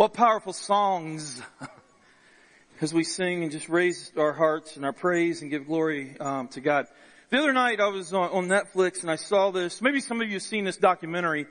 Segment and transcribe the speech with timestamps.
[0.00, 1.42] What powerful songs
[2.80, 6.48] as we sing and just raise our hearts and our praise and give glory um,
[6.48, 6.86] to God.
[7.28, 9.82] The other night I was on, on, Netflix and I saw this.
[9.82, 11.48] Maybe some of you have seen this documentary.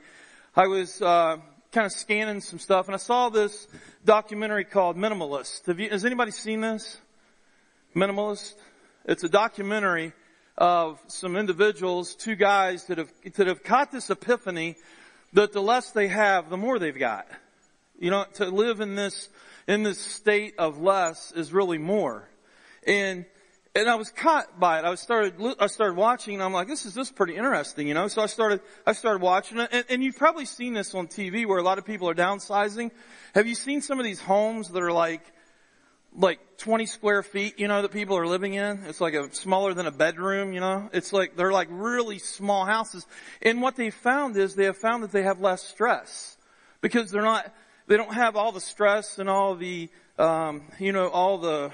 [0.56, 1.36] I was uh,
[1.70, 3.68] kind of scanning some stuff and I saw this
[4.04, 5.78] documentary called Minimalist.
[5.78, 6.98] You, has anybody seen this?
[7.94, 8.54] Minimalist.
[9.04, 10.12] It's a documentary
[10.58, 14.74] of some individuals, two guys that have that have caught this epiphany
[15.34, 17.28] that the less they have, the more they've got.
[18.00, 19.28] You know, to live in this,
[19.68, 22.30] in this state of less is really more.
[22.86, 23.26] And,
[23.74, 24.86] and I was caught by it.
[24.86, 27.92] I started, I started watching and I'm like, this is, this is pretty interesting, you
[27.92, 28.08] know?
[28.08, 31.46] So I started, I started watching it and, and you've probably seen this on TV
[31.46, 32.90] where a lot of people are downsizing.
[33.34, 35.22] Have you seen some of these homes that are like,
[36.16, 38.82] like 20 square feet, you know, that people are living in.
[38.86, 40.88] It's like a smaller than a bedroom, you know.
[40.92, 43.06] It's like, they're like really small houses.
[43.42, 46.36] And what they found is they have found that they have less stress
[46.80, 47.52] because they're not,
[47.90, 51.72] they don't have all the stress and all the, um, you know, all the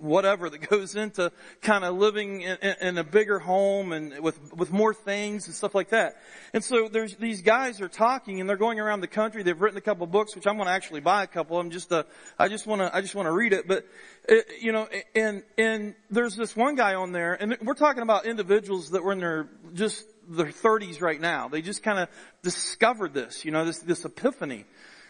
[0.00, 4.72] whatever that goes into kind of living in, in, a bigger home and with with
[4.72, 6.14] more things and stuff like that.
[6.54, 9.42] And so there's these guys are talking and they're going around the country.
[9.42, 11.72] They've written a couple books, which I'm going to actually buy a couple of them.
[11.72, 12.06] Just to,
[12.38, 13.66] I just want to I just want to read it.
[13.66, 13.84] But
[14.28, 14.86] it, you know,
[15.16, 19.10] and and there's this one guy on there, and we're talking about individuals that were
[19.10, 21.48] in their just their 30s right now.
[21.48, 22.08] They just kind of
[22.44, 24.66] discovered this, you know, this this epiphany.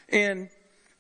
[0.09, 0.49] And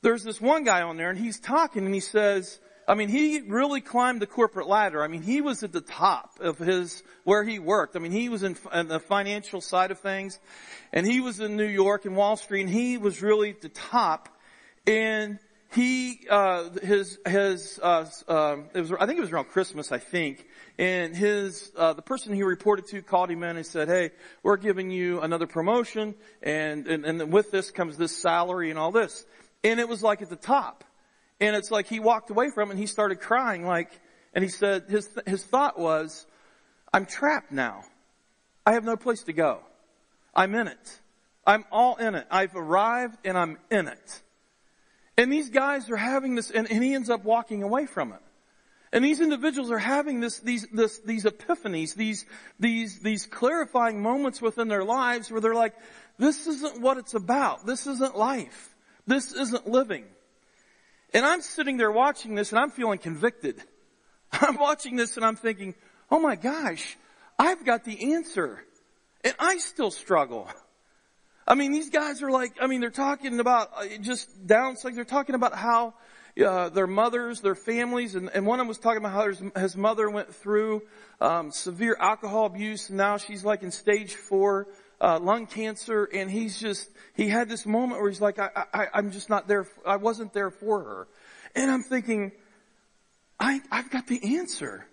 [0.02, 3.40] there's this one guy on there and he's talking and he says, I mean, he
[3.40, 5.02] really climbed the corporate ladder.
[5.02, 7.94] I mean, he was at the top of his, where he worked.
[7.94, 10.40] I mean, he was in, in, the financial side of things
[10.92, 13.68] and he was in New York and Wall Street and he was really at the
[13.68, 14.28] top
[14.86, 15.38] and
[15.74, 19.98] he, uh, his, his, uh, uh, it was, I think it was around Christmas, I
[19.98, 20.46] think.
[20.78, 24.10] And his, uh, the person he reported to called him in and said, hey,
[24.42, 28.90] we're giving you another promotion and, and, and with this comes this salary and all
[28.90, 29.24] this.
[29.64, 30.84] And it was like at the top.
[31.40, 33.90] And it's like he walked away from it and he started crying like,
[34.34, 36.26] and he said, his, his thought was,
[36.92, 37.84] I'm trapped now.
[38.66, 39.60] I have no place to go.
[40.34, 41.00] I'm in it.
[41.46, 42.26] I'm all in it.
[42.30, 44.22] I've arrived and I'm in it.
[45.16, 48.20] And these guys are having this, and, and he ends up walking away from it.
[48.92, 52.26] And these individuals are having this, these, this, these epiphanies, these,
[52.60, 55.74] these, these clarifying moments within their lives where they're like,
[56.18, 57.64] this isn't what it's about.
[57.64, 58.74] This isn't life.
[59.06, 60.04] This isn't living.
[61.14, 63.62] And I'm sitting there watching this and I'm feeling convicted.
[64.32, 65.74] I'm watching this and I'm thinking,
[66.10, 66.96] oh my gosh,
[67.38, 68.62] I've got the answer.
[69.24, 70.48] And I still struggle.
[71.46, 74.94] I mean, these guys are like, I mean, they're talking about uh, just down, like
[74.94, 75.94] they're talking about how
[76.44, 79.42] uh, their mothers, their families, and, and one of them was talking about how his,
[79.56, 80.82] his mother went through
[81.20, 84.68] um, severe alcohol abuse, and now she's like in stage four
[85.00, 88.86] uh, lung cancer, and he's just he had this moment where he's like, I, I,
[88.94, 89.66] I'm just not there.
[89.84, 91.08] I wasn't there for her,
[91.56, 92.32] and I'm thinking,
[93.38, 94.86] I, I've got the answer.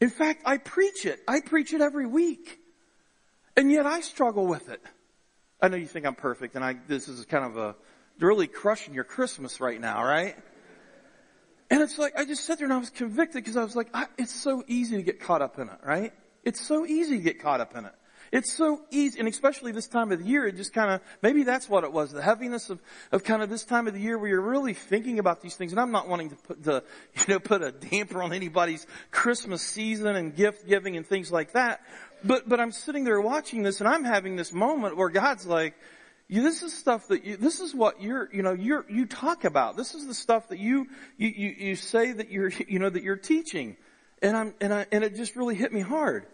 [0.00, 1.20] In fact, I preach it.
[1.26, 2.58] I preach it every week,
[3.56, 4.82] and yet I struggle with it.
[5.60, 7.76] I know you think I'm perfect, and I this is kind of a
[8.20, 10.36] really crushing your Christmas right now, right?
[11.70, 13.88] And it's like, I just sat there and I was convicted because I was like,
[13.92, 16.12] I, it's so easy to get caught up in it, right?
[16.42, 17.92] It's so easy to get caught up in it.
[18.30, 21.44] It's so easy, and especially this time of the year, it just kind of, maybe
[21.44, 22.80] that's what it was, the heaviness of,
[23.10, 25.72] of kind of this time of the year where you're really thinking about these things.
[25.72, 26.84] And I'm not wanting to put the,
[27.14, 31.52] you know, put a damper on anybody's Christmas season and gift giving and things like
[31.52, 31.80] that.
[32.22, 35.74] But, but I'm sitting there watching this and I'm having this moment where God's like,
[36.28, 39.44] you, this is stuff that you, this is what you're, you know, you're, you talk
[39.44, 39.76] about.
[39.78, 43.02] This is the stuff that you, you, you, you say that you're, you know, that
[43.02, 43.76] you're teaching.
[44.20, 46.26] And I'm, and I, and it just really hit me hard.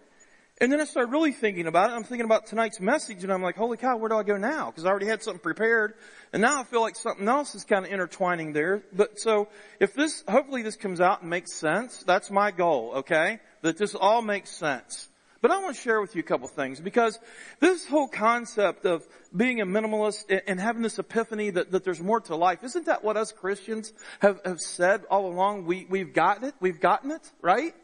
[0.61, 1.95] And then I started really thinking about it.
[1.95, 4.71] I'm thinking about tonight's message and I'm like, holy cow, where do I go now?
[4.71, 5.95] Cause I already had something prepared.
[6.33, 8.85] And now I feel like something else is kind of intertwining there.
[8.93, 9.49] But so
[9.81, 12.05] if this, hopefully this comes out and makes sense.
[12.05, 13.41] That's my goal, okay?
[13.63, 15.09] That this all makes sense.
[15.43, 17.19] But I want to share with you a couple things because
[17.61, 19.07] this whole concept of
[19.37, 23.03] being a minimalist and having this epiphany that, that there's more to life, isn't that
[23.03, 25.67] what us Christians have, have said all along?
[25.67, 26.55] We, we've gotten it.
[26.61, 27.75] We've gotten it, right?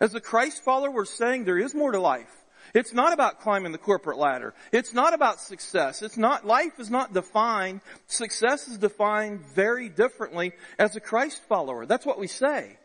[0.00, 2.32] As a Christ follower, we're saying there is more to life.
[2.74, 4.54] It's not about climbing the corporate ladder.
[4.72, 6.02] It's not about success.
[6.02, 11.86] It's not, life is not defined, success is defined very differently as a Christ follower.
[11.86, 12.78] That's what we say.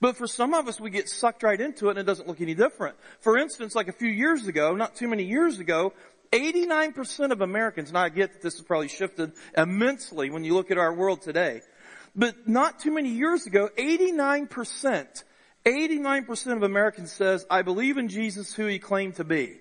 [0.00, 2.40] But for some of us, we get sucked right into it and it doesn't look
[2.40, 2.96] any different.
[3.20, 5.94] For instance, like a few years ago, not too many years ago,
[6.32, 10.70] 89% of Americans, and I get that this has probably shifted immensely when you look
[10.70, 11.62] at our world today,
[12.14, 15.24] but not too many years ago, 89%,
[15.64, 19.56] 89% of Americans says, I believe in Jesus who he claimed to be.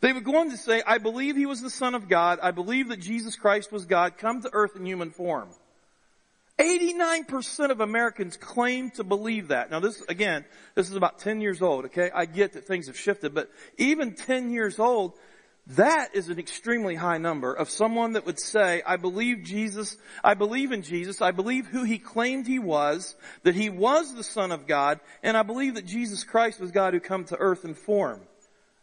[0.00, 2.38] They would go on to say, I believe he was the son of God.
[2.42, 5.50] I believe that Jesus Christ was God come to earth in human form.
[6.58, 9.70] 89% of Americans claim to believe that.
[9.70, 12.10] Now this, again, this is about 10 years old, okay?
[12.14, 15.14] I get that things have shifted, but even 10 years old,
[15.68, 20.34] that is an extremely high number of someone that would say, I believe Jesus, I
[20.34, 23.14] believe in Jesus, I believe who he claimed he was,
[23.44, 26.94] that he was the son of God, and I believe that Jesus Christ was God
[26.94, 28.20] who come to earth in form.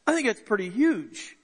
[0.06, 1.36] I think that's pretty huge.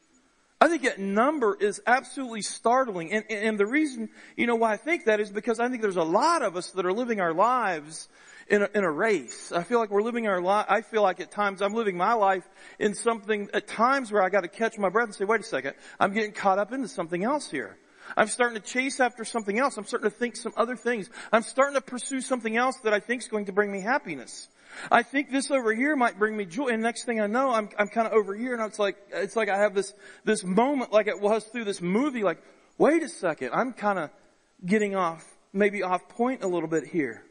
[0.61, 3.11] I think that number is absolutely startling.
[3.11, 4.07] And, and the reason,
[4.37, 6.69] you know, why I think that is because I think there's a lot of us
[6.71, 8.07] that are living our lives
[8.53, 9.51] in a, in a race.
[9.51, 12.13] I feel like we're living our life, I feel like at times I'm living my
[12.13, 12.47] life
[12.77, 15.73] in something, at times where I gotta catch my breath and say, wait a second,
[15.99, 17.77] I'm getting caught up into something else here.
[18.15, 19.77] I'm starting to chase after something else.
[19.77, 21.09] I'm starting to think some other things.
[21.31, 24.49] I'm starting to pursue something else that I think is going to bring me happiness.
[24.91, 26.67] I think this over here might bring me joy.
[26.67, 29.35] And next thing I know, I'm, I'm kind of over here and it's like, it's
[29.35, 29.93] like I have this,
[30.25, 32.43] this moment like it was through this movie, like,
[32.77, 34.11] wait a second, I'm kind of
[34.63, 37.23] getting off, maybe off point a little bit here.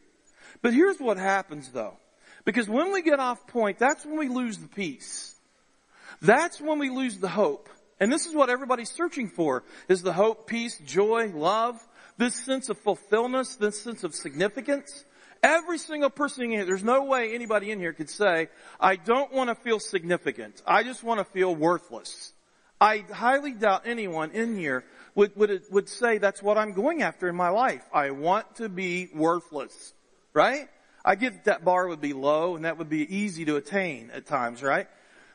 [0.62, 1.96] But here's what happens though.
[2.44, 5.34] Because when we get off point, that's when we lose the peace.
[6.20, 7.68] That's when we lose the hope.
[8.00, 11.76] And this is what everybody's searching for, is the hope, peace, joy, love,
[12.18, 15.04] this sense of fulfillment, this sense of significance.
[15.42, 18.48] Every single person in here, there's no way anybody in here could say,
[18.80, 20.62] I don't want to feel significant.
[20.66, 22.32] I just want to feel worthless.
[22.80, 27.28] I highly doubt anyone in here would, would, would say that's what I'm going after
[27.28, 27.82] in my life.
[27.92, 29.94] I want to be worthless.
[30.34, 30.68] Right?
[31.04, 34.26] I get that, bar would be low and that would be easy to attain at
[34.26, 34.86] times, right?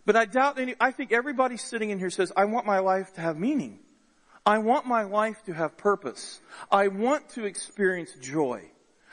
[0.06, 3.14] But I doubt any, I think everybody sitting in here says, I want my life
[3.16, 3.80] to have meaning.
[4.46, 6.40] I want my life to have purpose.
[6.72, 8.64] I want to experience joy.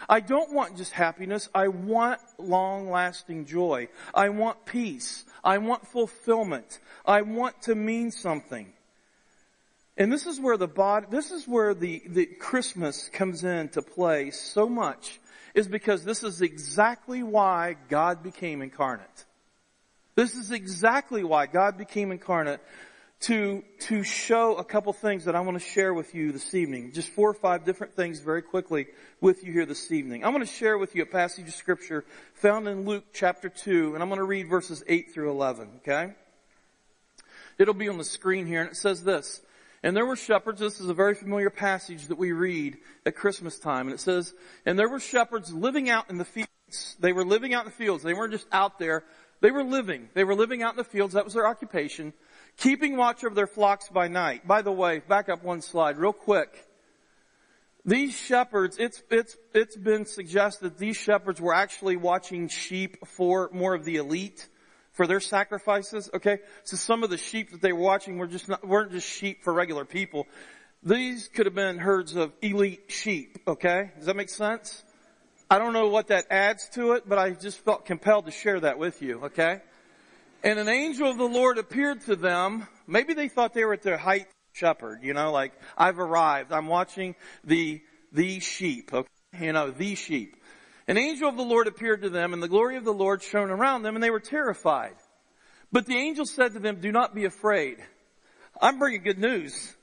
[0.08, 1.48] I don't want just happiness.
[1.52, 3.88] I want long lasting joy.
[4.14, 5.24] I want peace.
[5.42, 6.78] I want fulfillment.
[7.04, 8.72] I want to mean something.
[9.96, 14.30] And this is where the body, this is where the, the Christmas comes into play
[14.30, 15.20] so much
[15.54, 19.24] is because this is exactly why God became incarnate.
[20.16, 22.60] This is exactly why God became incarnate
[23.20, 26.92] to, to show a couple things that I want to share with you this evening.
[26.92, 28.86] Just four or five different things very quickly
[29.20, 30.24] with you here this evening.
[30.24, 32.04] I'm going to share with you a passage of scripture
[32.34, 36.12] found in Luke chapter 2, and I'm going to read verses 8 through 11, okay?
[37.56, 39.40] It'll be on the screen here, and it says this.
[39.84, 43.58] And there were shepherds, this is a very familiar passage that we read at Christmas
[43.58, 44.32] time, and it says,
[44.64, 46.96] and there were shepherds living out in the fields.
[46.98, 48.02] They were living out in the fields.
[48.02, 49.04] They weren't just out there.
[49.42, 50.08] They were living.
[50.14, 51.12] They were living out in the fields.
[51.12, 52.14] That was their occupation
[52.56, 54.48] keeping watch over their flocks by night.
[54.48, 56.66] By the way, back up one slide real quick.
[57.84, 63.74] These shepherds, it's, it's, it's been suggested these shepherds were actually watching sheep for more
[63.74, 64.48] of the elite
[64.94, 66.08] for their sacrifices.
[66.14, 66.38] Okay.
[66.64, 69.44] So some of the sheep that they were watching were just not, weren't just sheep
[69.44, 70.26] for regular people.
[70.82, 73.38] These could have been herds of elite sheep.
[73.46, 73.90] Okay.
[73.96, 74.82] Does that make sense?
[75.50, 78.60] I don't know what that adds to it, but I just felt compelled to share
[78.60, 79.24] that with you.
[79.24, 79.60] Okay.
[80.42, 82.66] And an angel of the Lord appeared to them.
[82.86, 86.52] Maybe they thought they were at their height shepherd, you know, like, I've arrived.
[86.52, 87.82] I'm watching the,
[88.12, 89.08] the sheep, okay?
[89.40, 90.36] You know, the sheep.
[90.86, 93.50] An angel of the Lord appeared to them and the glory of the Lord shone
[93.50, 94.94] around them and they were terrified.
[95.72, 97.78] But the angel said to them, do not be afraid.
[98.60, 99.74] I'm bringing good news.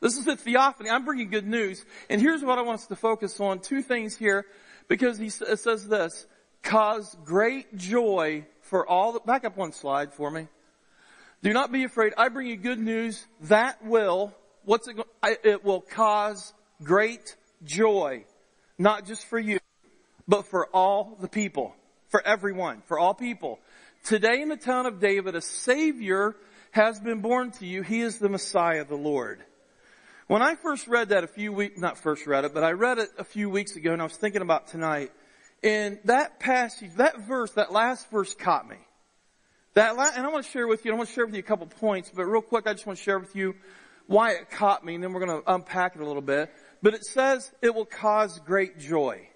[0.00, 0.90] This is theophany.
[0.90, 1.84] I'm bringing good news.
[2.10, 3.60] And here's what I want us to focus on.
[3.60, 4.44] Two things here
[4.88, 6.26] because he says this,
[6.62, 10.48] cause great joy for all the, back up one slide for me.
[11.42, 12.14] Do not be afraid.
[12.18, 14.96] I bring you good news that will, what's it,
[15.44, 16.52] it will cause
[16.82, 18.24] great joy.
[18.76, 19.58] Not just for you,
[20.26, 21.74] but for all the people.
[22.08, 22.82] For everyone.
[22.86, 23.58] For all people.
[24.04, 26.36] Today in the town of David, a savior
[26.70, 27.82] has been born to you.
[27.82, 29.42] He is the Messiah, the Lord.
[30.26, 32.98] When I first read that a few weeks, not first read it, but I read
[32.98, 35.12] it a few weeks ago and I was thinking about tonight.
[35.62, 38.76] And that passage, that verse, that last verse caught me.
[39.74, 41.40] That la- and I want to share with you, I want to share with you
[41.40, 43.54] a couple points, but real quick, I just want to share with you
[44.06, 46.52] why it caught me, and then we're going to unpack it a little bit.
[46.82, 49.28] But it says it will cause great joy.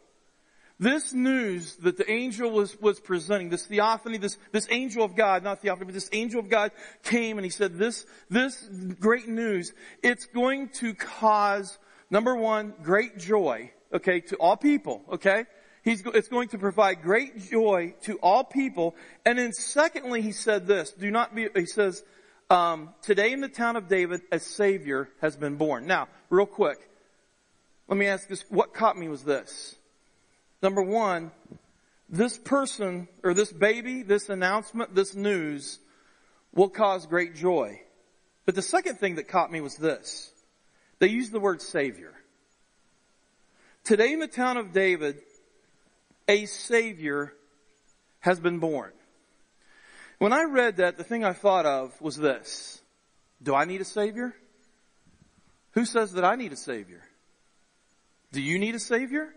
[0.81, 5.43] This news that the angel was, was presenting, this theophany, this, this angel of God,
[5.43, 6.71] not theophany, but this angel of God
[7.03, 8.69] came and he said this, this
[9.01, 9.73] great news,
[10.05, 11.79] it's going to cause,
[12.11, 15.47] number one, great joy, okay, to all people, okay?
[15.83, 18.95] He's, it's going to provide great joy to all people.
[19.25, 22.05] And then secondly, he said this, do not be, he says,
[22.51, 25.87] um, today in the town of David, a savior has been born.
[25.87, 26.79] Now, real quick,
[27.89, 29.75] let me ask this, what caught me was this.
[30.63, 31.31] Number one,
[32.09, 35.79] this person, or this baby, this announcement, this news,
[36.55, 37.81] will cause great joy.
[38.47, 40.33] But the second thing that caught me was this.
[40.99, 42.15] They used the word Savior.
[43.85, 45.21] Today in the town of David,
[46.27, 47.35] a Savior
[48.21, 48.93] has been born.
[50.19, 52.81] When I read that, the thing I thought of was this.
[53.43, 54.35] Do I need a Savior?
[55.73, 57.03] Who says that I need a Savior?
[58.33, 59.33] Do you need a Savior?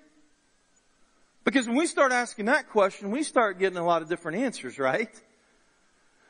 [1.43, 4.77] Because when we start asking that question, we start getting a lot of different answers,
[4.77, 5.09] right?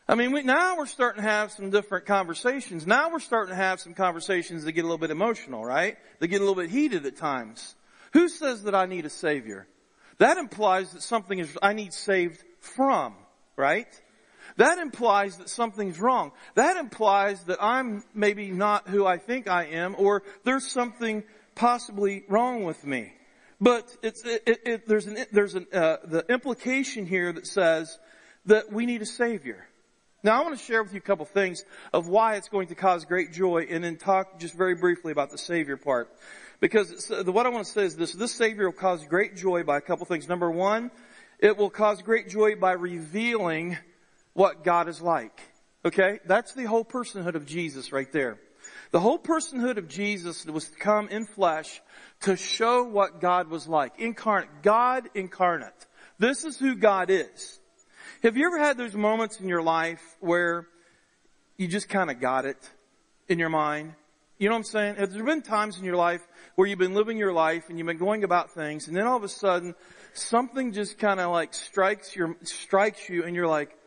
[0.08, 2.88] I mean, we, now we're starting to have some different conversations.
[2.88, 5.98] Now we're starting to have some conversations that get a little bit emotional, right?
[6.20, 7.76] They get a little bit heated at times.
[8.14, 9.68] Who says that I need a savior?
[10.18, 13.16] That implies that something is, I need saved from,
[13.56, 13.88] right?
[14.58, 16.32] That implies that something's wrong.
[16.56, 21.24] That implies that I'm maybe not who I think I am or there's something
[21.56, 23.14] possibly wrong with me.
[23.62, 28.00] But it's, it, it, there's an, there's an, uh, the implication here that says
[28.48, 29.68] that we need a savior.
[30.24, 31.64] Now I want to share with you a couple things
[31.94, 35.30] of why it's going to cause great joy and then talk just very briefly about
[35.30, 36.12] the Savior part.
[36.60, 39.64] Because uh, what I want to say is this, this Savior will cause great joy
[39.64, 40.28] by a couple things.
[40.28, 40.90] Number one,
[41.38, 43.78] it will cause great joy by revealing
[44.34, 45.40] what God is like.
[45.86, 46.20] Okay?
[46.26, 48.40] That's the whole personhood of Jesus right there.
[48.92, 51.82] The whole personhood of Jesus was to come in flesh
[52.22, 54.00] to show what God was like.
[54.00, 54.50] Incarnate.
[54.64, 55.88] God incarnate.
[56.20, 57.60] This is who God is.
[58.22, 60.68] Have you ever had those moments in your life where
[61.58, 62.58] you just kind of got it
[63.30, 63.94] in your mind?
[64.38, 64.96] You know what I'm saying?
[64.96, 66.22] Have there been times in your life
[66.56, 69.16] where you've been living your life and you've been going about things and then all
[69.16, 69.74] of a sudden
[70.14, 73.78] something just kind of like strikes your, strikes you and you're like,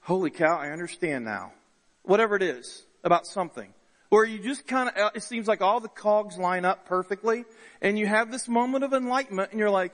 [0.00, 1.52] holy cow, I understand now.
[2.04, 3.72] Whatever it is about something.
[4.10, 7.44] Or you just kind of, uh, it seems like all the cogs line up perfectly
[7.80, 9.92] and you have this moment of enlightenment and you're like,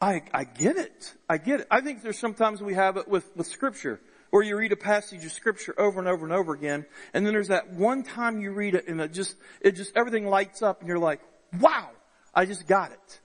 [0.00, 1.14] I, I get it.
[1.28, 1.66] I get it.
[1.70, 5.24] I think there's sometimes we have it with, with scripture where you read a passage
[5.24, 6.84] of scripture over and over and over again.
[7.12, 10.26] And then there's that one time you read it and it just, it just, everything
[10.26, 11.20] lights up and you're like,
[11.60, 11.88] wow,
[12.34, 13.20] I just got it.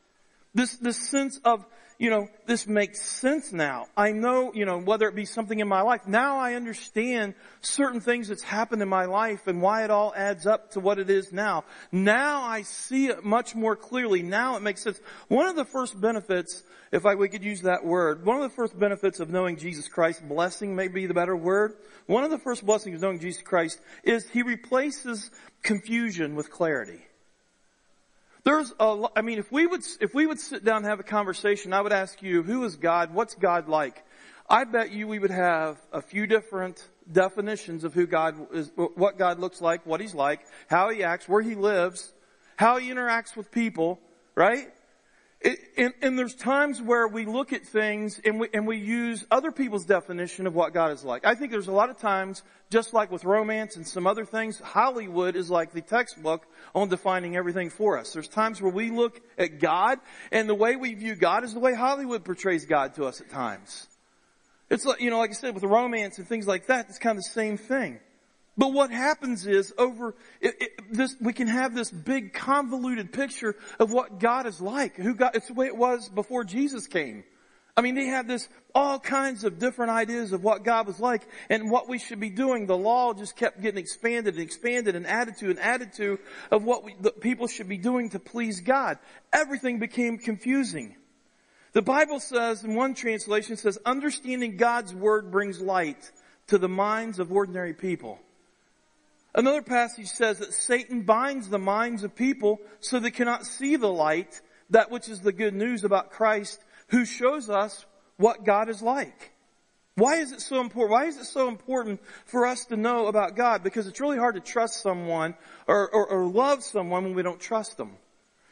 [0.54, 1.66] This, this sense of
[2.00, 3.88] you know, this makes sense now.
[3.96, 8.00] I know, you know, whether it be something in my life, now I understand certain
[8.00, 11.10] things that's happened in my life and why it all adds up to what it
[11.10, 11.66] is now.
[11.92, 14.24] Now I see it much more clearly.
[14.24, 14.98] Now it makes sense.
[15.28, 16.64] One of the first benefits,
[16.94, 19.90] if I, we could use that word, one of the first benefits of knowing Jesus
[19.90, 21.74] Christ, blessing may be the better word.
[22.06, 25.32] One of the first blessings of knowing Jesus Christ is He replaces
[25.64, 27.02] confusion with clarity.
[28.44, 31.04] There's a, I mean, if we would, if we would sit down and have a
[31.04, 33.14] conversation, I would ask you, who is God?
[33.14, 34.04] What's God like?
[34.50, 39.18] I bet you we would have a few different definitions of who God is, what
[39.18, 42.14] God looks like, what He's like, how He acts, where He lives,
[42.56, 44.00] how He interacts with people,
[44.36, 44.70] right?
[45.42, 49.52] And, and, there's times where we look at things and we, and we use other
[49.52, 51.26] people's definition of what God is like.
[51.26, 54.60] I think there's a lot of times, just like with romance and some other things,
[54.60, 58.12] Hollywood is like the textbook on defining everything for us.
[58.12, 60.00] There's times where we look at God
[60.34, 63.30] and the way we view God is the way Hollywood portrays God to us at
[63.30, 63.88] times.
[64.70, 67.18] It's like, you know, like I said, with romance and things like that, it's kind
[67.18, 68.02] of the same thing.
[68.60, 73.56] But what happens is over it, it, this, we can have this big convoluted picture
[73.80, 74.98] of what God is like.
[74.98, 77.24] Who God, it's the way it was before Jesus came.
[77.78, 81.26] I mean, they had this all kinds of different ideas of what God was like
[81.50, 82.66] and what we should be doing.
[82.66, 86.20] The law just kept getting expanded and expanded and added to and added to
[86.52, 88.98] of what we, the people should be doing to please God.
[89.32, 90.98] Everything became confusing.
[91.72, 96.12] The Bible says, in one translation, says, understanding God's word brings light
[96.48, 98.20] to the minds of ordinary people.
[99.36, 103.92] Another passage says that Satan binds the minds of people so they cannot see the
[103.92, 107.86] light, that which is the good news about Christ, who shows us
[108.18, 109.34] what God is like.
[109.96, 110.92] Why is it so important?
[110.92, 113.64] Why is it so important for us to know about God?
[113.64, 115.36] Because it's really hard to trust someone
[115.68, 117.98] or, or, or love someone when we don't trust them.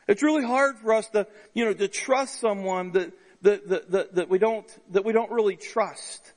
[0.08, 4.16] It's really hard for us to, you know, to trust someone that, that, that, that,
[4.16, 6.34] that we don't, that we don't really trust.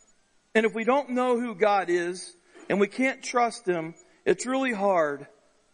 [0.55, 2.37] And if we don't know who God is
[2.69, 5.27] and we can't trust Him, it's really hard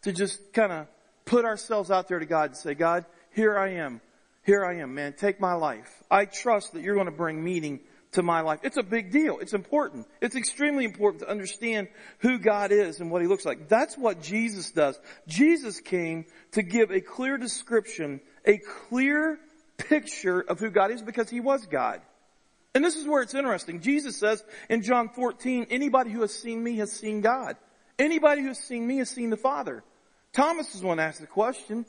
[0.03, 0.87] to just kind of
[1.25, 4.01] put ourselves out there to God and say, God, here I am.
[4.45, 5.13] Here I am, man.
[5.13, 5.89] Take my life.
[6.11, 7.81] I trust that you're going to bring meaning
[8.13, 8.61] to my life.
[8.63, 9.39] It's a big deal.
[9.41, 10.07] It's important.
[10.21, 11.89] It's extremely important to understand
[12.21, 13.69] who God is and what He looks like.
[13.69, 14.99] That's what Jesus does.
[15.27, 19.39] Jesus came to give a clear description, a clear
[19.77, 22.01] picture of who God is because He was God.
[22.75, 23.81] And this is where it's interesting.
[23.81, 27.57] Jesus says in John 14, anybody who has seen me has seen God.
[27.99, 29.83] Anybody who has seen me has seen the Father.
[30.33, 31.87] Thomas is one asked the question.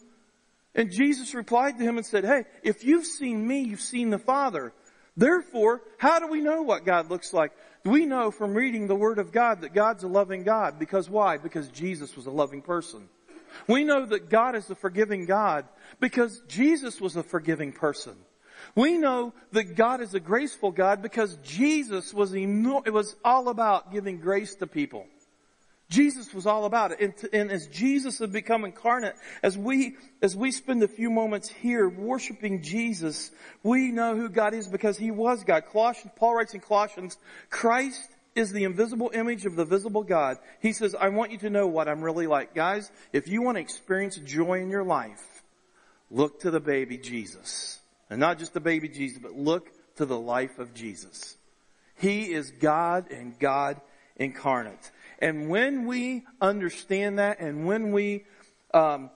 [0.73, 4.19] And Jesus replied to him and said, Hey, if you've seen me, you've seen the
[4.19, 4.73] Father.
[5.17, 7.51] Therefore, how do we know what God looks like?
[7.83, 10.77] We know from reading the Word of God that God's a loving God.
[10.77, 11.37] Because why?
[11.37, 13.09] Because Jesus was a loving person.
[13.67, 15.65] We know that God is a forgiving God
[15.99, 18.15] because Jesus was a forgiving person.
[18.75, 23.91] We know that God is a graceful God because Jesus was, it was all about
[23.91, 25.07] giving grace to people.
[25.89, 26.99] Jesus was all about it.
[26.99, 31.47] And, and, as Jesus had become incarnate, as we, as we spend a few moments
[31.47, 33.31] here worshiping Jesus,
[33.63, 35.63] we know who God is because He was God.
[35.71, 37.17] Colossians, Paul writes in Colossians,
[37.49, 40.37] Christ is the invisible image of the visible God.
[40.61, 42.53] He says, I want you to know what I'm really like.
[42.53, 45.43] Guys, if you want to experience joy in your life,
[46.11, 47.79] look to the baby Jesus.
[48.09, 51.35] And not just the baby Jesus, but look to the life of Jesus.
[51.95, 53.81] He is God and God
[54.17, 54.91] incarnate.
[55.19, 58.25] And when we understand that and when we,
[58.73, 59.09] um,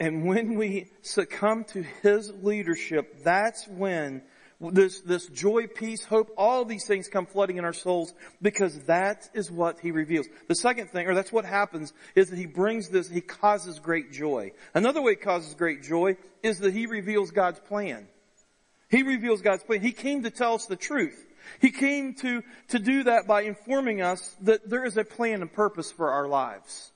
[0.00, 4.22] and when we succumb to His leadership, that's when
[4.60, 9.28] this, this joy, peace, hope, all these things come flooding in our souls because that
[9.34, 10.26] is what He reveals.
[10.48, 14.12] The second thing, or that's what happens, is that He brings this, He causes great
[14.12, 14.52] joy.
[14.74, 18.08] Another way He causes great joy is that He reveals God's plan.
[18.88, 19.80] He reveals God's plan.
[19.80, 21.25] He came to tell us the truth.
[21.60, 25.52] He came to, to do that by informing us that there is a plan and
[25.52, 26.90] purpose for our lives.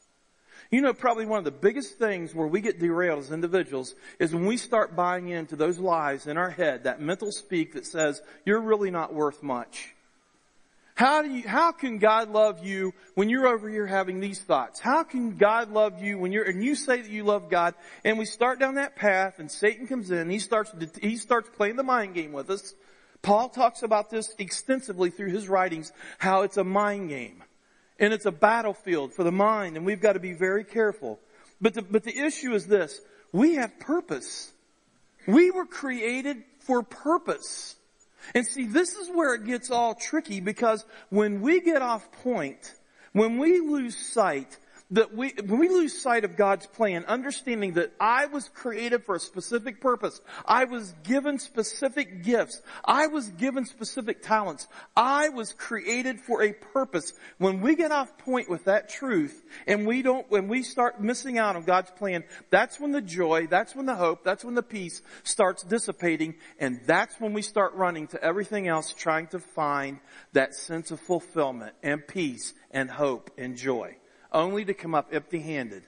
[0.71, 4.33] You know, probably one of the biggest things where we get derailed as individuals is
[4.33, 8.23] when we start buying into those lies in our head, that mental speak that says,
[8.45, 9.95] you're really not worth much.
[10.95, 14.80] How do you, how can God love you when you're over here having these thoughts?
[14.80, 18.19] How can God love you when you're, and you say that you love God, and
[18.19, 21.83] we start down that path, and Satan comes in, he starts, he starts playing the
[21.83, 22.75] mind game with us,
[23.23, 27.43] Paul talks about this extensively through his writings, how it's a mind game.
[27.99, 31.21] And it's a battlefield for the mind, and we've got to be very careful.
[31.61, 33.00] But the, but the issue is this.
[33.31, 34.50] We have purpose.
[35.27, 37.77] We were created for purpose.
[38.35, 42.75] And see, this is where it gets all tricky because when we get off point,
[43.12, 44.57] when we lose sight
[44.93, 49.15] that we, when we lose sight of God's plan, understanding that I was created for
[49.15, 55.53] a specific purpose, I was given specific gifts, I was given specific talents, I was
[55.53, 57.13] created for a purpose.
[57.39, 61.39] When we get off point with that truth and we don't, when we start missing
[61.39, 64.63] out on God's plan, that's when the joy, that's when the hope, that's when the
[64.63, 70.00] peace starts dissipating and that's when we start running to everything else trying to find
[70.33, 73.97] that sense of fulfillment and peace and hope and joy
[74.32, 75.82] only to come up empty handed.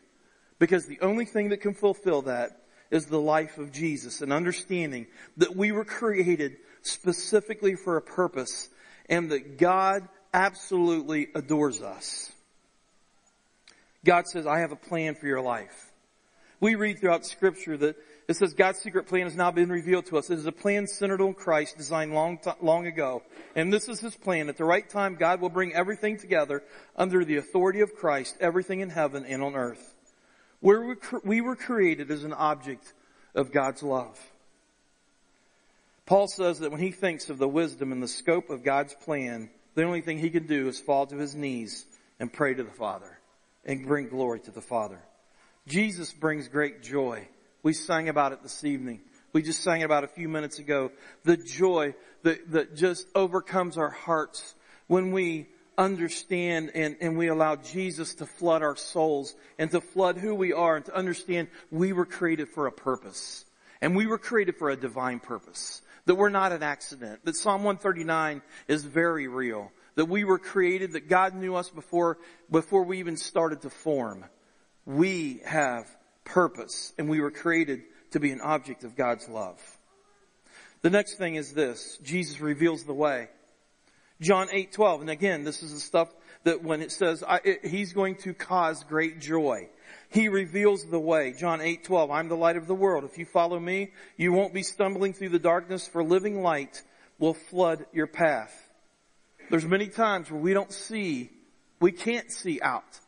[0.58, 5.06] Because the only thing that can fulfill that is the life of Jesus and understanding
[5.36, 8.68] that we were created specifically for a purpose
[9.08, 12.32] and that God absolutely adores us.
[14.04, 15.90] God says, I have a plan for your life.
[16.60, 17.96] We read throughout scripture that
[18.28, 20.30] it says God's secret plan has now been revealed to us.
[20.30, 23.22] It is a plan centered on Christ designed long, long ago.
[23.56, 24.48] And this is His plan.
[24.48, 26.62] At the right time, God will bring everything together
[26.96, 29.94] under the authority of Christ, everything in heaven and on earth.
[30.60, 32.92] Where we were created as an object
[33.34, 34.18] of God's love.
[36.06, 39.50] Paul says that when he thinks of the wisdom and the scope of God's plan,
[39.74, 41.86] the only thing he can do is fall to his knees
[42.20, 43.18] and pray to the Father
[43.64, 44.98] and bring glory to the Father.
[45.66, 47.26] Jesus brings great joy
[47.62, 49.00] we sang about it this evening.
[49.32, 50.90] We just sang about a few minutes ago.
[51.24, 54.54] The joy that, that just overcomes our hearts
[54.88, 55.48] when we
[55.78, 60.52] understand and, and we allow Jesus to flood our souls and to flood who we
[60.52, 63.44] are and to understand we were created for a purpose.
[63.80, 65.82] And we were created for a divine purpose.
[66.06, 67.24] That we're not an accident.
[67.24, 69.70] That Psalm 139 is very real.
[69.94, 72.18] That we were created, that God knew us before,
[72.50, 74.24] before we even started to form.
[74.84, 75.86] We have
[76.24, 77.82] purpose, and we were created
[78.12, 79.60] to be an object of God's love.
[80.82, 81.98] The next thing is this.
[82.02, 83.28] Jesus reveals the way.
[84.20, 85.00] John 8, 12.
[85.02, 86.08] And again, this is the stuff
[86.44, 89.68] that when it says I, it, he's going to cause great joy.
[90.10, 91.34] He reveals the way.
[91.38, 92.10] John 8, 12.
[92.10, 93.04] I'm the light of the world.
[93.04, 96.82] If you follow me, you won't be stumbling through the darkness for living light
[97.18, 98.52] will flood your path.
[99.50, 101.30] There's many times where we don't see,
[101.80, 102.98] we can't see out.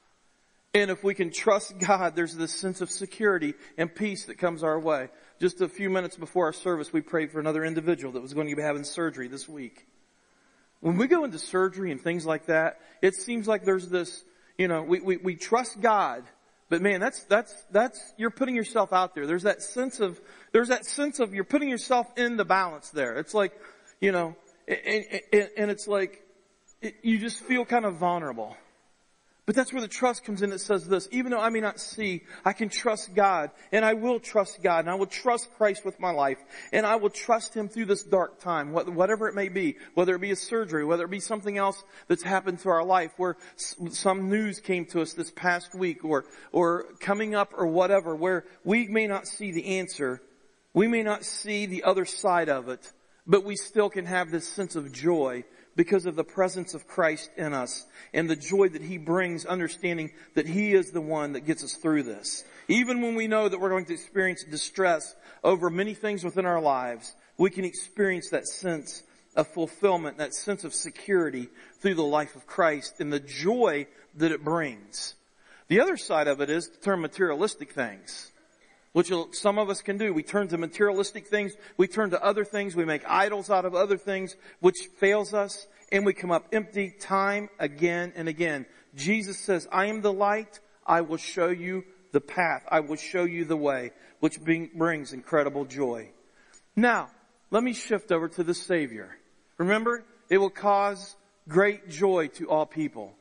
[0.75, 4.65] And if we can trust God, there's this sense of security and peace that comes
[4.65, 5.09] our way.
[5.41, 8.49] Just a few minutes before our service, we prayed for another individual that was going
[8.49, 9.87] to be having surgery this week.
[10.81, 14.25] When we go into surgery and things like that, it seems like there's this,
[14.59, 16.25] you know, we, we, we trust God,
[16.69, 19.27] but man, that's, that's, that's, you're putting yourself out there.
[19.27, 20.21] There's that sense of,
[20.53, 23.17] there's that sense of you're putting yourself in the balance there.
[23.17, 23.53] It's like,
[24.01, 24.35] you know,
[24.67, 26.23] and, and, and it's like,
[26.83, 28.57] it, you just feel kind of vulnerable.
[29.47, 30.53] But that's where the trust comes in.
[30.53, 33.93] It says this, even though I may not see, I can trust God and I
[33.93, 36.39] will trust God and I will trust Christ with my life
[36.73, 40.21] and I will trust Him through this dark time, whatever it may be, whether it
[40.23, 44.31] be a surgery, whether it be something else that's happened to our life where some
[44.31, 48.89] news came to us this past week or, or coming up or whatever where we
[48.89, 50.23] may not see the answer.
[50.73, 52.91] We may not see the other side of it,
[53.27, 55.45] but we still can have this sense of joy
[55.77, 60.13] because of the presence of Christ in us and the joy that He brings, understanding
[60.35, 62.45] that He is the one that gets us through this.
[62.69, 66.61] Even when we know that we're going to experience distress over many things within our
[66.61, 69.03] lives, we can experience that sense
[69.37, 71.49] of fulfillment, that sense of security
[71.81, 75.15] through the life of Christ and the joy that it brings.
[75.69, 78.31] The other side of it is to turn materialistic things
[78.95, 80.15] which some of us can do.
[80.15, 81.53] We turn to materialistic things.
[81.77, 82.77] We turn to other things.
[82.77, 85.67] We make idols out of other things, which fails us.
[85.91, 88.67] And we come up empty time again and again.
[88.95, 90.61] Jesus says, I am the light.
[90.87, 92.63] I will show you the path.
[92.69, 96.11] I will show you the way, which brings incredible joy.
[96.77, 97.11] Now,
[97.51, 99.19] let me shift over to the Savior.
[99.59, 101.17] Remember, it will cause
[101.49, 103.13] great joy to all people.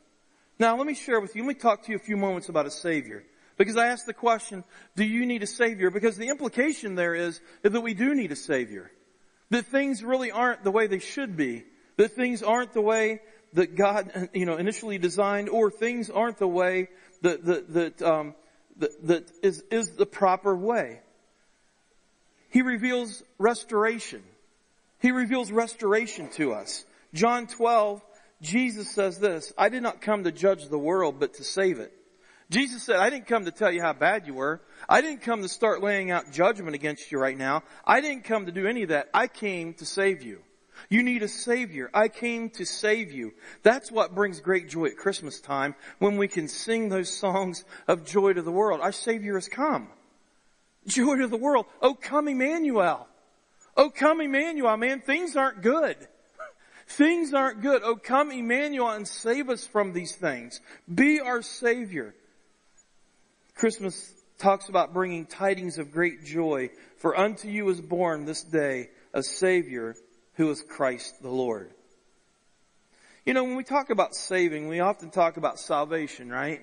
[0.60, 2.66] Now, let me share with you, let me talk to you a few moments about
[2.66, 3.24] a Savior.
[3.56, 4.64] Because I asked the question,
[4.96, 5.90] do you need a Savior?
[5.90, 8.90] Because the implication there is that we do need a Savior.
[9.50, 11.64] That things really aren't the way they should be.
[11.96, 13.20] That things aren't the way
[13.52, 16.88] that God, you know, initially designed, or things aren't the way
[17.22, 18.34] that, that, that, um,
[18.78, 21.00] that, that is, is the proper way.
[22.50, 24.22] He reveals restoration.
[25.00, 26.84] He reveals restoration to us.
[27.12, 28.02] John 12,
[28.42, 31.92] Jesus says this, I did not come to judge the world, but to save it.
[32.54, 34.60] Jesus said, I didn't come to tell you how bad you were.
[34.88, 37.64] I didn't come to start laying out judgment against you right now.
[37.84, 39.10] I didn't come to do any of that.
[39.12, 40.38] I came to save you.
[40.88, 41.90] You need a savior.
[41.92, 43.34] I came to save you.
[43.64, 48.04] That's what brings great joy at Christmas time when we can sing those songs of
[48.04, 48.80] joy to the world.
[48.80, 49.88] Our savior has come.
[50.86, 51.66] Joy to the world.
[51.82, 53.08] Oh, come Emmanuel.
[53.76, 55.00] Oh, come Emmanuel, man.
[55.00, 55.96] Things aren't good.
[56.86, 57.82] Things aren't good.
[57.84, 60.60] Oh, come Emmanuel and save us from these things.
[60.94, 62.14] Be our savior.
[63.54, 68.90] Christmas talks about bringing tidings of great joy, for unto you is born this day
[69.12, 69.94] a Savior
[70.34, 71.72] who is Christ the Lord.
[73.24, 76.60] You know, when we talk about saving, we often talk about salvation, right?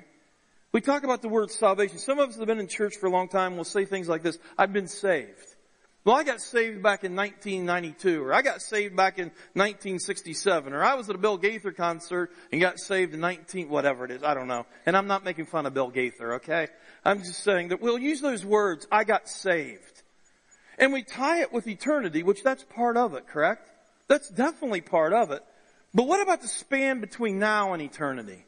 [0.71, 1.97] We talk about the word salvation.
[1.97, 4.21] Some of us have been in church for a long time We'll say things like
[4.21, 5.55] this, I've been saved.
[6.03, 10.83] Well, I got saved back in 1992, or I got saved back in 1967, or
[10.83, 14.23] I was at a Bill Gaither concert and got saved in 19, whatever it is,
[14.23, 14.65] I don't know.
[14.87, 16.69] And I'm not making fun of Bill Gaither, okay?
[17.03, 20.03] I'm just saying that we'll use those words, I got saved.
[20.77, 23.69] And we tie it with eternity, which that's part of it, correct?
[24.07, 25.43] That's definitely part of it.
[25.93, 28.45] But what about the span between now and eternity?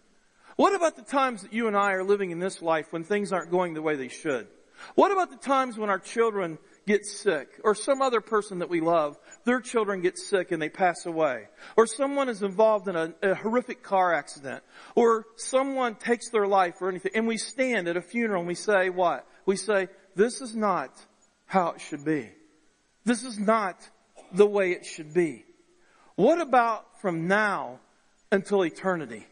[0.56, 3.34] What about the times that you and I are living in this life when things
[3.34, 4.48] aren't going the way they should?
[4.96, 8.82] What about the times when our children get sick, or some other person that we
[8.82, 13.14] love, their children get sick and they pass away, or someone is involved in a,
[13.22, 14.64] a, horrific car accident,
[14.96, 18.56] or someone takes their life or anything, and we stand at a funeral and we
[18.56, 19.26] say what?
[19.46, 20.92] We say, this is not
[21.46, 22.30] how it should be.
[23.06, 23.78] This is not
[24.34, 25.46] the way it should be.
[26.16, 27.80] What about from now
[28.32, 29.26] until eternity?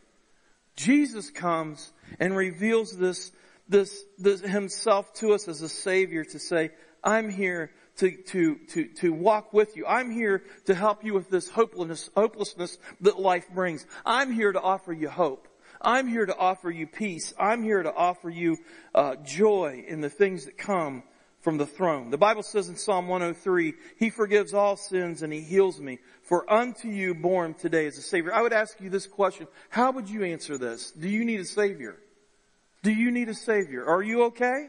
[0.76, 3.32] Jesus comes and reveals this,
[3.68, 6.72] this, this himself to us as a savior to say,
[7.04, 9.86] I'm here to, to, to, to walk with you.
[9.86, 13.86] I'm here to help you with this hopelessness, hopelessness that life brings.
[14.06, 15.48] I'm here to offer you hope.
[15.82, 17.34] I'm here to offer you peace.
[17.40, 18.58] I'm here to offer you
[18.94, 21.04] uh, joy in the things that come
[21.42, 22.12] from the throne.
[22.12, 25.98] The Bible says in Psalm 103, He forgives all sins and He heals me.
[26.22, 28.34] For unto you born today is a Savior.
[28.34, 29.48] I would ask you this question.
[29.70, 30.92] How would you answer this?
[30.92, 31.98] Do you need a Savior?
[32.84, 33.86] Do you need a Savior?
[33.86, 34.68] Are you okay?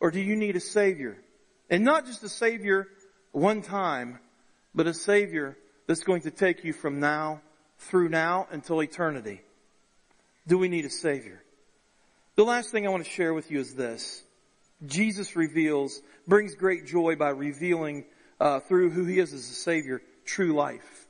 [0.00, 1.18] Or do you need a Savior?
[1.70, 2.88] And not just a Savior
[3.32, 4.18] one time,
[4.74, 7.40] but a Savior that's going to take you from now
[7.78, 9.40] through now until eternity.
[10.46, 11.42] Do we need a Savior?
[12.36, 14.22] The last thing I want to share with you is this.
[14.84, 18.04] Jesus reveals, brings great joy by revealing
[18.40, 21.06] uh, through who He is as a Savior, true life.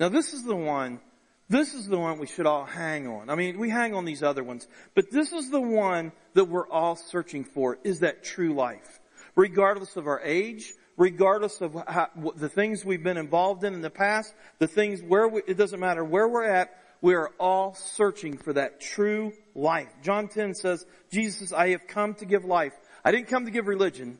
[0.00, 1.00] Now this is the one,
[1.48, 3.30] this is the one we should all hang on.
[3.30, 6.68] I mean, we hang on these other ones, but this is the one that we're
[6.68, 8.98] all searching for, is that true life
[9.36, 13.90] regardless of our age, regardless of how, the things we've been involved in in the
[13.90, 18.38] past, the things where we, it doesn't matter where we're at, we are all searching
[18.38, 19.88] for that true life.
[20.02, 22.72] John 10 says, Jesus says, I have come to give life.
[23.04, 24.18] I didn't come to give religion.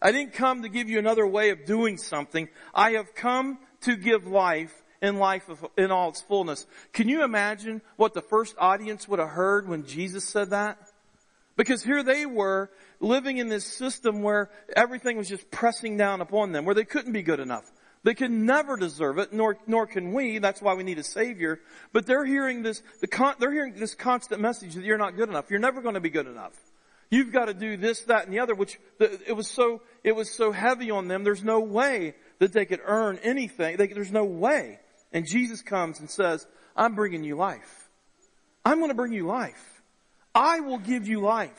[0.00, 2.48] I didn't come to give you another way of doing something.
[2.74, 6.66] I have come to give life in life in all its fullness.
[6.92, 10.78] Can you imagine what the first audience would have heard when Jesus said that?
[11.56, 16.52] Because here they were living in this system where everything was just pressing down upon
[16.52, 17.70] them, where they couldn't be good enough.
[18.04, 20.38] They can never deserve it, nor, nor can we.
[20.38, 21.60] That's why we need a savior.
[21.92, 25.28] But they're hearing this, the con, they're hearing this constant message that you're not good
[25.28, 25.50] enough.
[25.50, 26.52] You're never going to be good enough.
[27.10, 30.16] You've got to do this, that, and the other, which the, it was so, it
[30.16, 31.22] was so heavy on them.
[31.24, 33.76] There's no way that they could earn anything.
[33.76, 34.80] They, there's no way.
[35.12, 37.90] And Jesus comes and says, I'm bringing you life.
[38.64, 39.71] I'm going to bring you life.
[40.34, 41.50] I will give you life.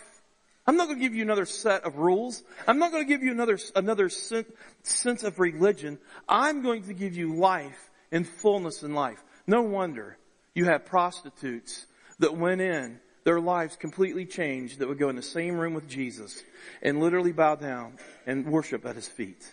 [0.66, 2.42] I'm not going to give you another set of rules.
[2.68, 6.00] I'm not going to give you another, another sense of religion.
[6.28, 9.22] I'm going to give you life and fullness in life.
[9.46, 10.18] No wonder
[10.54, 11.86] you have prostitutes
[12.20, 15.90] that went in their lives completely changed that would go in the same room with
[15.90, 16.42] Jesus
[16.82, 19.44] and literally bow down and worship at his feet.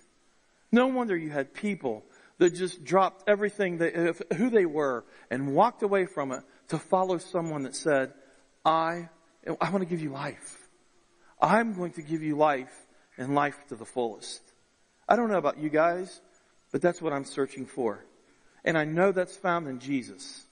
[0.71, 2.05] No wonder you had people
[2.39, 7.19] that just dropped everything that, who they were and walked away from it to follow
[7.19, 8.13] someone that said,
[8.65, 9.09] I,
[9.61, 10.59] I want to give you life.
[11.41, 12.73] I'm going to give you life
[13.17, 14.43] and life to the fullest.
[15.09, 16.21] I don't know about you guys,
[16.71, 18.05] but that's what I'm searching for.
[18.65, 20.45] And I know that's found in Jesus.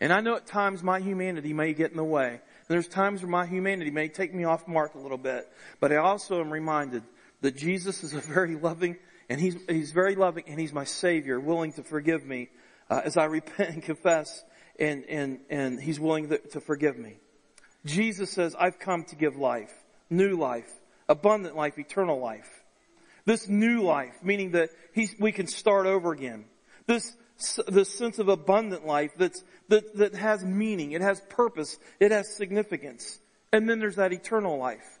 [0.00, 2.40] And I know at times my humanity may get in the way.
[2.68, 5.46] There's times where my humanity may take me off mark a little bit,
[5.78, 7.02] but I also am reminded
[7.42, 8.96] that Jesus is a very loving,
[9.28, 12.48] and He's, He's very loving, and He's my Savior, willing to forgive me
[12.88, 14.42] uh, as I repent and confess,
[14.78, 17.18] and, and, and He's willing to, to forgive me.
[17.84, 19.72] Jesus says, I've come to give life,
[20.08, 20.70] new life,
[21.08, 22.48] abundant life, eternal life.
[23.24, 24.70] This new life, meaning that
[25.18, 26.46] we can start over again.
[26.86, 27.16] This
[27.66, 32.34] the sense of abundant life that's, that, that has meaning, it has purpose, it has
[32.36, 33.18] significance.
[33.52, 34.98] And then there's that eternal life.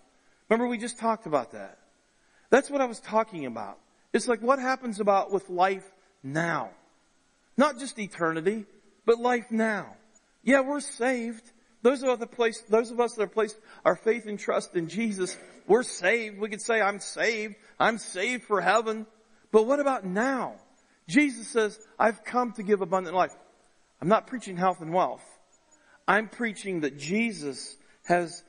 [0.48, 1.78] Remember we just talked about that.
[2.48, 3.78] That's what I was talking about.
[4.12, 5.84] It's like what happens about with life
[6.22, 6.70] now.
[7.56, 8.64] Not just eternity,
[9.04, 9.94] but life now.
[10.42, 11.52] Yeah, we're saved.
[11.82, 14.88] Those of, the place, those of us that have placed our faith and trust in
[14.88, 16.38] Jesus, we're saved.
[16.38, 17.54] We could say, I'm saved.
[17.78, 19.06] I'm saved for heaven.
[19.50, 20.56] But what about now?
[21.08, 23.32] Jesus says, I've come to give abundant life.
[24.00, 25.24] I'm not preaching health and wealth.
[26.06, 28.42] I'm preaching that Jesus has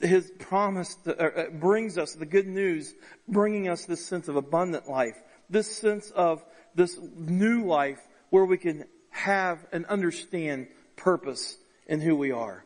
[0.00, 2.94] his promise to, uh, brings us the good news,
[3.28, 5.16] bringing us this sense of abundant life,
[5.48, 6.44] this sense of
[6.74, 10.66] this new life where we can have and understand
[10.96, 12.64] purpose in who we are.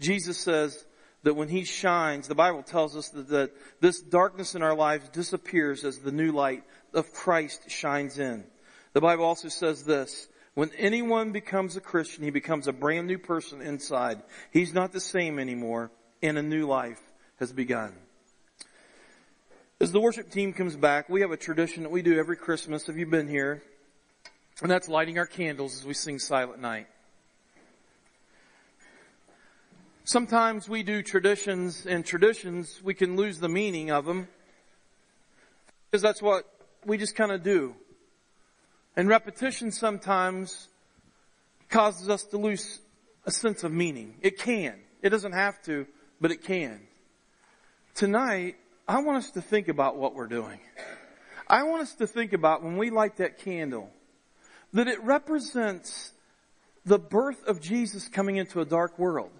[0.00, 0.84] Jesus says
[1.22, 5.08] that when he shines, the Bible tells us that, that this darkness in our lives
[5.10, 8.44] disappears as the new light of Christ shines in.
[8.92, 13.18] The Bible also says this, when anyone becomes a Christian, he becomes a brand new
[13.18, 14.22] person inside.
[14.50, 15.90] He's not the same anymore
[16.22, 17.00] and a new life
[17.38, 17.94] has begun.
[19.80, 22.86] As the worship team comes back, we have a tradition that we do every Christmas.
[22.86, 23.62] Have you been here?
[24.60, 26.86] And that's lighting our candles as we sing Silent Night.
[30.04, 34.26] Sometimes we do traditions and traditions, we can lose the meaning of them
[35.90, 36.44] because that's what
[36.84, 37.76] we just kind of do.
[38.96, 40.68] And repetition sometimes
[41.68, 42.80] causes us to lose
[43.26, 44.14] a sense of meaning.
[44.22, 44.74] It can.
[45.02, 45.86] It doesn't have to,
[46.20, 46.80] but it can.
[47.94, 48.56] Tonight,
[48.88, 50.58] I want us to think about what we're doing.
[51.46, 53.90] I want us to think about when we light that candle,
[54.72, 56.12] that it represents
[56.84, 59.30] the birth of Jesus coming into a dark world.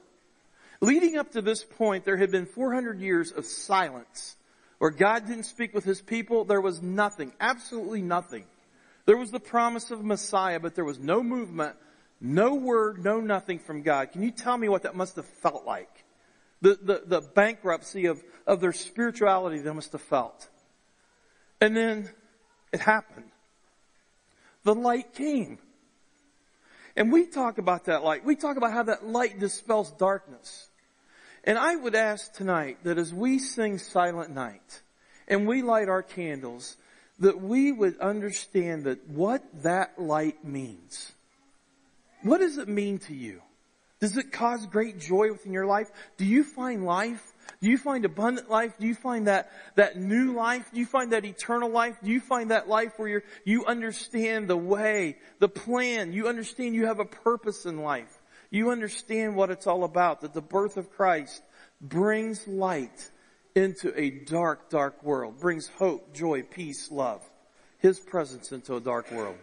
[0.82, 4.34] Leading up to this point, there had been 400 years of silence
[4.78, 6.44] where God didn't speak with his people.
[6.44, 8.44] There was nothing, absolutely nothing.
[9.06, 11.76] There was the promise of Messiah, but there was no movement,
[12.20, 14.10] no word, no nothing from God.
[14.10, 16.04] Can you tell me what that must have felt like?
[16.62, 20.48] The, the, the bankruptcy of, of their spirituality they must have felt.
[21.60, 22.10] And then
[22.72, 23.30] it happened.
[24.64, 25.58] The light came.
[26.96, 28.24] And we talk about that light.
[28.24, 30.70] We talk about how that light dispels darkness.
[31.44, 34.82] And I would ask tonight that as we sing Silent Night
[35.26, 36.76] and we light our candles,
[37.18, 41.12] that we would understand that what that light means.
[42.22, 43.42] What does it mean to you?
[44.00, 45.88] Does it cause great joy within your life?
[46.16, 47.32] Do you find life?
[47.60, 48.72] Do you find abundant life?
[48.78, 50.70] Do you find that, that new life?
[50.72, 51.96] Do you find that eternal life?
[52.02, 56.12] Do you find that life where you you understand the way, the plan?
[56.12, 58.18] You understand you have a purpose in life.
[58.52, 61.42] You understand what it's all about, that the birth of Christ
[61.80, 63.10] brings light
[63.54, 67.24] into a dark, dark world, brings hope, joy, peace, love.
[67.78, 69.36] His presence into a dark world.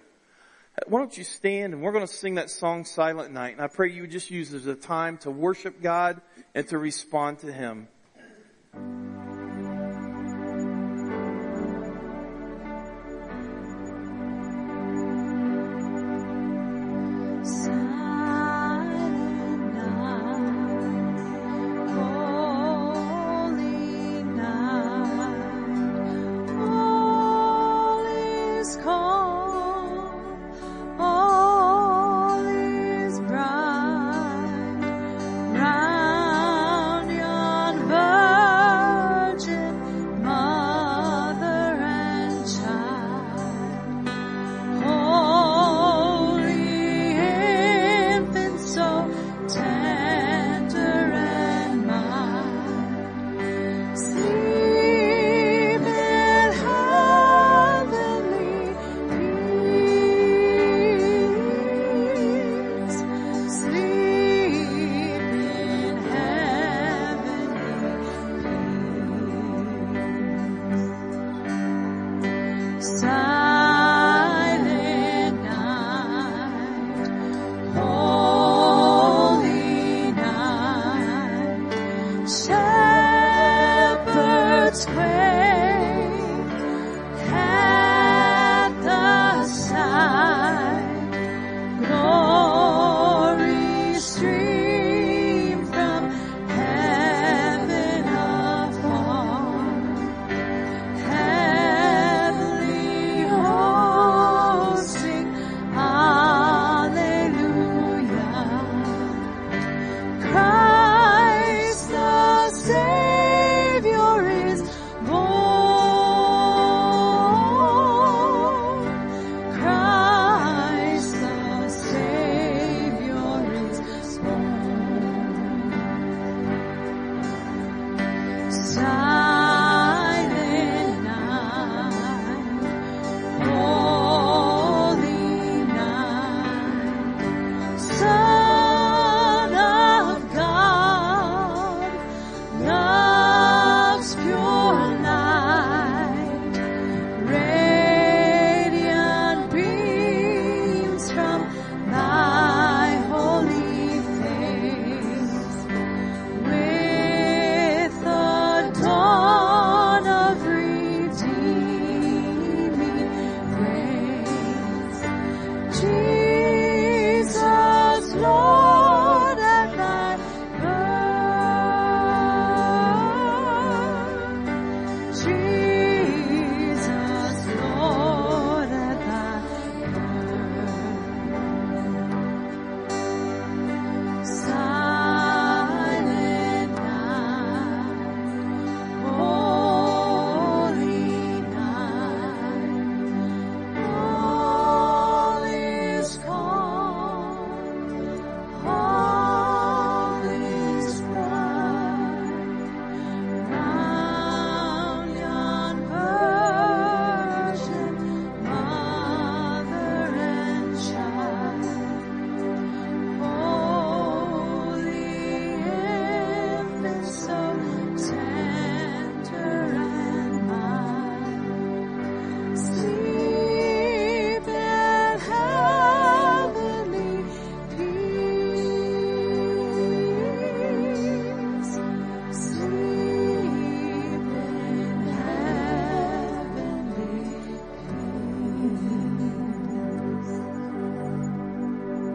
[0.88, 3.54] Why don't you stand and we're going to sing that song Silent Night.
[3.54, 6.22] And I pray you would just use it as a time to worship God
[6.54, 7.88] and to respond to Him.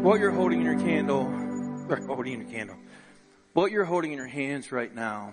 [0.04, 1.22] What you're holding in your candle,
[1.88, 2.76] or holding in your candle,
[3.54, 5.32] what you're holding in your hands right now,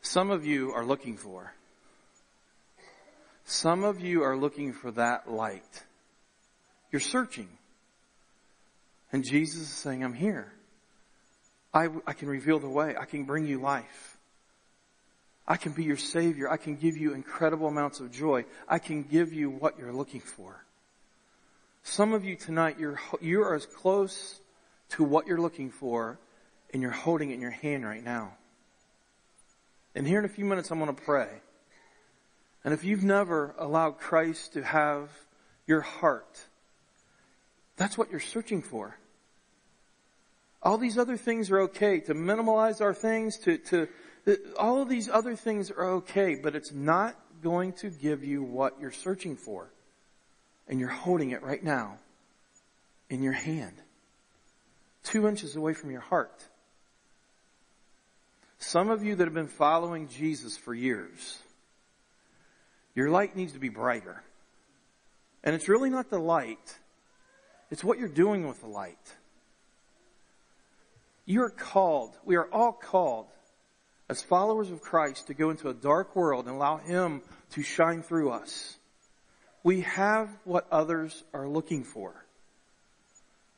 [0.00, 1.52] some of you are looking for.
[3.44, 5.82] Some of you are looking for that light.
[6.92, 7.48] You're searching.
[9.10, 10.52] And Jesus is saying, I'm here.
[11.74, 12.94] I, I can reveal the way.
[12.96, 14.18] I can bring you life.
[15.48, 16.48] I can be your savior.
[16.48, 18.44] I can give you incredible amounts of joy.
[18.68, 20.62] I can give you what you're looking for.
[21.82, 24.40] Some of you tonight, you're, you're as close
[24.90, 26.18] to what you're looking for
[26.72, 28.34] and you're holding it in your hand right now.
[29.94, 31.28] And here in a few minutes, I'm going to pray.
[32.64, 35.08] And if you've never allowed Christ to have
[35.66, 36.38] your heart,
[37.76, 38.96] that's what you're searching for.
[40.62, 43.88] All these other things are okay to minimalize our things, to, to,
[44.58, 48.80] all of these other things are okay, but it's not going to give you what
[48.80, 49.70] you're searching for
[50.68, 51.98] and you're holding it right now
[53.08, 53.74] in your hand,
[55.02, 56.44] two inches away from your heart.
[58.58, 61.38] Some of you that have been following Jesus for years,
[62.94, 64.22] your light needs to be brighter.
[65.44, 66.78] And it's really not the light,
[67.70, 68.98] it's what you're doing with the light.
[71.24, 73.26] You're called, we are all called
[74.08, 78.02] as followers of Christ to go into a dark world and allow Him to shine
[78.02, 78.77] through us.
[79.62, 82.24] We have what others are looking for.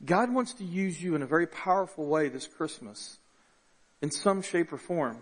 [0.05, 3.19] God wants to use you in a very powerful way this Christmas,
[4.01, 5.19] in some shape or form.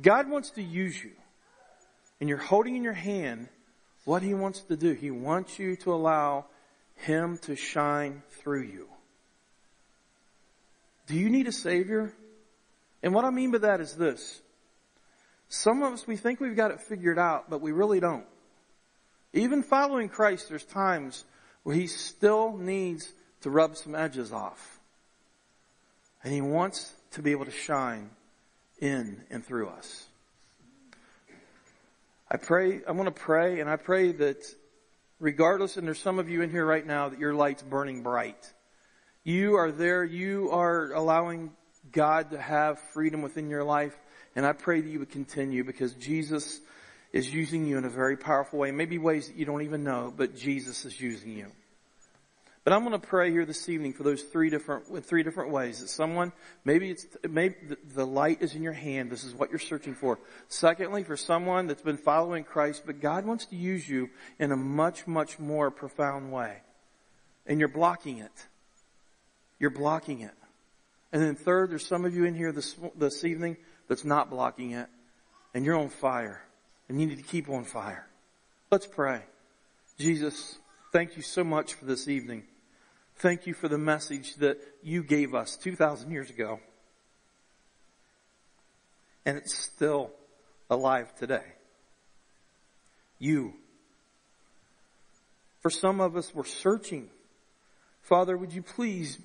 [0.00, 1.12] God wants to use you,
[2.20, 3.48] and you're holding in your hand
[4.04, 4.92] what He wants to do.
[4.92, 6.46] He wants you to allow
[6.94, 8.88] Him to shine through you.
[11.08, 12.12] Do you need a Savior?
[13.02, 14.40] And what I mean by that is this.
[15.48, 18.26] Some of us, we think we've got it figured out, but we really don't.
[19.32, 21.24] Even following Christ, there's times
[21.62, 23.12] where he still needs
[23.42, 24.80] to rub some edges off.
[26.24, 28.10] And he wants to be able to shine
[28.80, 30.06] in and through us.
[32.30, 34.44] I pray, I want to pray, and I pray that
[35.20, 38.52] regardless, and there's some of you in here right now that your light's burning bright.
[39.24, 41.52] You are there, you are allowing
[41.90, 43.98] God to have freedom within your life,
[44.36, 46.60] and I pray that you would continue because Jesus
[47.12, 48.70] is using you in a very powerful way.
[48.70, 51.46] Maybe ways that you don't even know, but Jesus is using you.
[52.64, 55.80] But I'm going to pray here this evening for those three different, three different ways
[55.80, 56.32] that someone,
[56.66, 57.54] maybe it's, maybe
[57.94, 59.10] the light is in your hand.
[59.10, 60.18] This is what you're searching for.
[60.48, 64.56] Secondly, for someone that's been following Christ, but God wants to use you in a
[64.56, 66.58] much, much more profound way.
[67.46, 68.32] And you're blocking it.
[69.58, 70.34] You're blocking it.
[71.10, 73.56] And then third, there's some of you in here this, this evening
[73.88, 74.88] that's not blocking it.
[75.54, 76.42] And you're on fire
[76.88, 78.06] and you need to keep on fire.
[78.70, 79.22] Let's pray.
[79.98, 80.58] Jesus,
[80.92, 82.44] thank you so much for this evening.
[83.16, 86.60] Thank you for the message that you gave us 2,000 years ago.
[89.26, 90.12] And it's still
[90.70, 91.42] alive today.
[93.18, 93.54] You.
[95.60, 97.10] For some of us, we're searching.
[98.02, 99.18] Father, would you please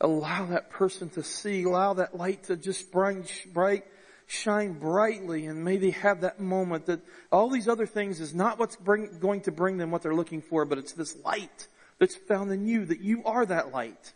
[0.00, 3.84] allow that person to see, allow that light to just bright, bright
[4.28, 7.00] shine brightly and may they have that moment that
[7.32, 10.42] all these other things is not what's bring, going to bring them what they're looking
[10.42, 11.66] for, but it's this light
[11.98, 14.12] that's found in you, that you are that light.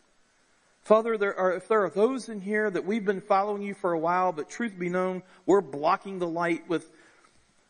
[0.83, 3.93] Father, there are, if there are those in here that we've been following you for
[3.93, 6.91] a while, but truth be known, we're blocking the light with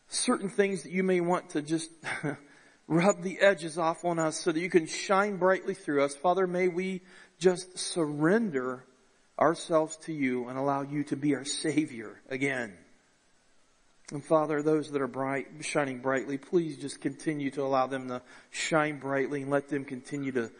[0.09, 1.89] certain things that you may want to just
[2.87, 6.13] rub the edges off on us so that you can shine brightly through us.
[6.13, 7.01] Father, may we
[7.39, 8.83] just surrender
[9.39, 12.73] ourselves to you and allow you to be our Savior again.
[14.11, 18.21] And Father, those that are bright, shining brightly, please just continue to allow them to
[18.51, 20.51] shine brightly and let them continue to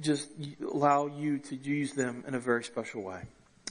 [0.00, 0.28] just
[0.60, 3.22] allow you to use them in a very special way.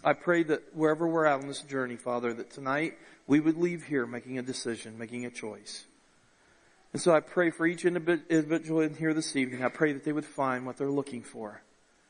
[0.04, 3.84] I pray that wherever we're at on this journey, Father, that tonight we would leave
[3.84, 5.86] here making a decision, making a choice.
[6.94, 10.14] And so I pray for each individual in here this evening, I pray that they
[10.14, 11.62] would find what they're looking for.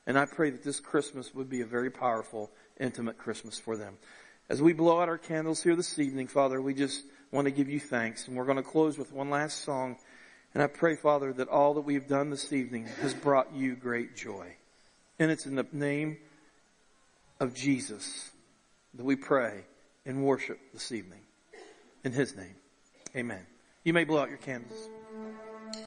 [0.08, 2.50] And I pray that this Christmas would be a very powerful,
[2.80, 3.98] intimate Christmas for them.
[4.50, 7.70] As we blow out our candles here this evening, Father, we just want to give
[7.70, 8.28] you thanks.
[8.28, 9.98] And we're going to close with one last song.
[10.54, 14.16] And I pray, Father, that all that we've done this evening has brought you great
[14.16, 14.56] joy.
[15.20, 16.18] And it's in the name
[17.42, 18.32] of Jesus
[18.94, 19.66] that we pray
[20.06, 21.20] and worship this evening.
[22.06, 22.56] In His name.
[23.14, 23.46] Amen.
[23.84, 24.90] You may blow out your candles.